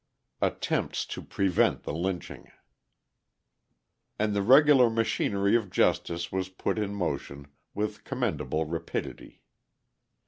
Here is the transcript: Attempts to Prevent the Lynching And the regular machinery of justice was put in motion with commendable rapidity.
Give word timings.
Attempts 0.41 1.05
to 1.05 1.21
Prevent 1.21 1.83
the 1.83 1.93
Lynching 1.93 2.51
And 4.17 4.35
the 4.35 4.41
regular 4.41 4.89
machinery 4.89 5.55
of 5.55 5.69
justice 5.69 6.31
was 6.31 6.49
put 6.49 6.79
in 6.79 6.95
motion 6.95 7.45
with 7.75 8.03
commendable 8.03 8.65
rapidity. 8.65 9.43